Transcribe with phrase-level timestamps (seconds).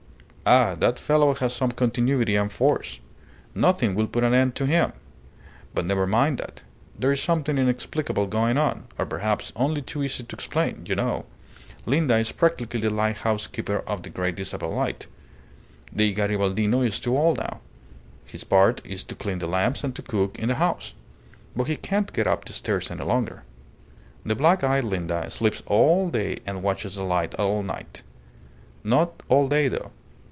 [0.43, 0.73] Ah!
[0.79, 2.99] that fellow has some continuity and force.
[3.55, 4.91] Nothing will put an end to him.
[5.73, 6.63] But never mind that.
[6.97, 10.83] There's something inexplicable going on or perhaps only too easy to explain.
[10.89, 11.25] You know,
[11.85, 15.07] Linda is practically the lighthouse keeper of the Great Isabel light.
[15.93, 17.61] The Garibaldino is too old now.
[18.25, 20.95] His part is to clean the lamps and to cook in the house;
[21.55, 23.43] but he can't get up the stairs any longer.
[24.25, 28.01] The black eyed Linda sleeps all day and watches the light all night.
[28.83, 29.91] Not all day, though.